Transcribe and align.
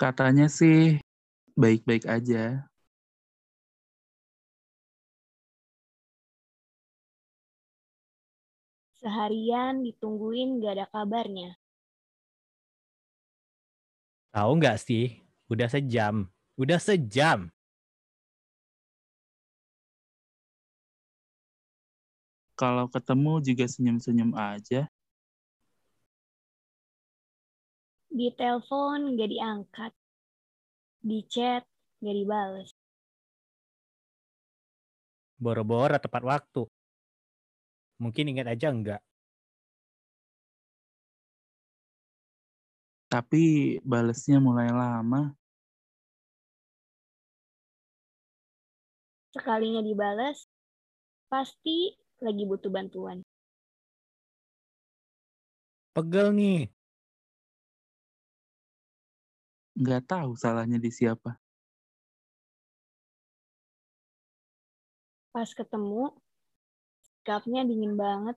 Katanya 0.00 0.48
sih 0.48 0.96
baik-baik 1.60 2.08
aja. 2.08 2.64
Seharian 8.96 9.84
ditungguin 9.84 10.64
gak 10.64 10.72
ada 10.80 10.86
kabarnya. 10.88 11.52
Tahu 14.32 14.50
nggak 14.56 14.80
sih? 14.80 15.20
Udah 15.52 15.68
sejam. 15.68 16.32
Udah 16.56 16.80
sejam. 16.80 17.52
Kalau 22.56 22.88
ketemu 22.88 23.32
juga 23.44 23.64
senyum-senyum 23.68 24.32
aja. 24.32 24.88
Di 28.10 28.34
telepon 28.34 29.14
gak 29.14 29.30
diangkat. 29.30 29.92
Di 31.00 31.22
chat 31.30 31.62
gak 32.02 32.16
dibales. 32.18 32.74
Boro-boro 35.38 35.96
tepat 35.96 36.22
waktu. 36.26 36.66
Mungkin 38.02 38.34
ingat 38.34 38.50
aja 38.50 38.68
enggak. 38.74 39.00
Tapi 43.10 43.78
balesnya 43.86 44.42
mulai 44.42 44.70
lama. 44.70 45.34
Sekalinya 49.30 49.82
dibales, 49.82 50.46
pasti 51.30 51.94
lagi 52.18 52.42
butuh 52.42 52.70
bantuan. 52.70 53.22
Pegel 55.94 56.34
nih. 56.34 56.79
Nggak 59.80 60.02
tahu 60.12 60.36
salahnya 60.36 60.76
di 60.76 60.92
siapa. 60.92 61.40
Pas 65.32 65.48
ketemu, 65.56 66.12
sikapnya 67.00 67.64
dingin 67.64 67.96
banget. 67.96 68.36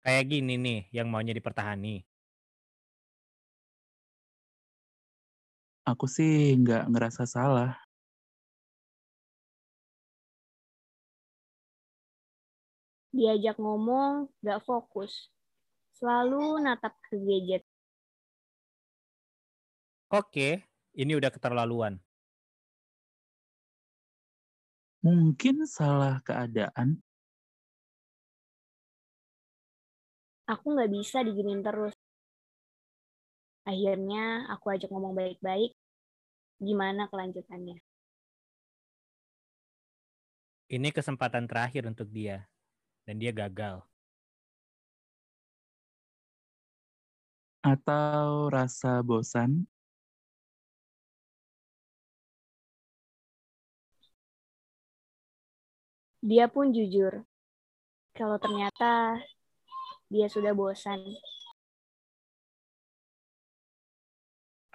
Kayak 0.00 0.24
gini 0.32 0.54
nih 0.56 0.80
yang 0.88 1.12
maunya 1.12 1.36
dipertahani. 1.36 2.00
Aku 5.84 6.08
sih 6.08 6.56
nggak 6.56 6.88
ngerasa 6.88 7.28
salah. 7.28 7.76
Diajak 13.10 13.58
ngomong, 13.58 14.30
gak 14.40 14.62
fokus. 14.62 15.28
Selalu 15.98 16.62
natap 16.62 16.94
ke 17.04 17.18
gadget. 17.18 17.66
Oke, 20.10 20.66
ini 20.98 21.14
udah 21.14 21.30
keterlaluan. 21.30 21.94
Mungkin 25.06 25.70
salah 25.70 26.18
keadaan. 26.26 26.98
Aku 30.50 30.74
gak 30.74 30.90
bisa 30.90 31.22
diginin 31.22 31.62
terus. 31.62 31.94
Akhirnya 33.62 34.50
aku 34.50 34.74
ajak 34.74 34.90
ngomong 34.90 35.14
baik-baik. 35.14 35.78
Gimana 36.58 37.06
kelanjutannya? 37.06 37.78
Ini 40.74 40.88
kesempatan 40.90 41.46
terakhir 41.46 41.86
untuk 41.86 42.10
dia. 42.10 42.50
Dan 43.06 43.22
dia 43.22 43.30
gagal. 43.30 43.86
Atau 47.62 48.50
rasa 48.50 49.06
bosan. 49.06 49.70
Dia 56.20 56.52
pun 56.52 56.68
jujur. 56.68 57.24
Kalau 58.12 58.36
ternyata 58.36 59.16
dia 60.12 60.28
sudah 60.28 60.52
bosan. 60.52 61.00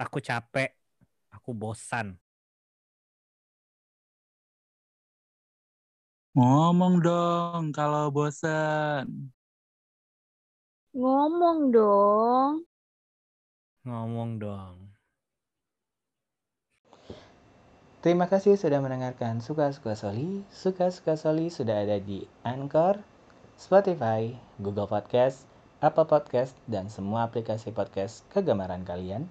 Aku 0.02 0.18
capek. 0.18 0.74
Aku 1.30 1.54
bosan. 1.54 2.18
Ngomong 6.36 7.00
dong 7.00 7.72
kalau 7.72 8.12
bosan. 8.12 9.32
Ngomong 10.92 11.70
dong. 11.70 12.66
Ngomong 13.86 14.42
dong. 14.42 14.95
Terima 18.06 18.30
kasih 18.30 18.54
sudah 18.54 18.86
mendengarkan 18.86 19.42
Suka-Suka 19.42 19.98
Soli. 19.98 20.46
Suka-Suka 20.54 21.18
Soli 21.18 21.50
sudah 21.50 21.82
ada 21.82 21.98
di 21.98 22.22
Anchor, 22.46 23.02
Spotify, 23.58 24.30
Google 24.62 24.86
Podcast, 24.86 25.50
Apple 25.82 26.06
Podcast, 26.06 26.54
dan 26.70 26.86
semua 26.86 27.26
aplikasi 27.26 27.74
podcast 27.74 28.22
kegemaran 28.30 28.86
kalian. 28.86 29.26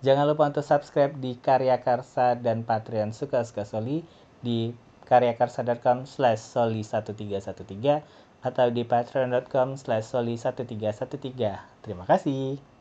Jangan 0.00 0.24
lupa 0.24 0.48
untuk 0.48 0.64
subscribe 0.64 1.12
di 1.20 1.36
Karya 1.36 1.84
Karsa 1.84 2.32
dan 2.32 2.64
Patreon 2.64 3.12
Suka-Suka 3.12 3.68
Soli 3.68 4.00
di 4.40 4.72
karyakarsa.com 5.04 6.08
slash 6.08 6.40
soli1313 6.48 8.00
atau 8.40 8.66
di 8.72 8.88
patreon.com 8.88 9.76
slash 9.76 10.16
soli1313. 10.16 11.60
Terima 11.84 12.08
kasih. 12.08 12.73